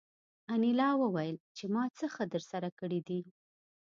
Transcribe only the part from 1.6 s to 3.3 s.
ما څه ښه درسره کړي دي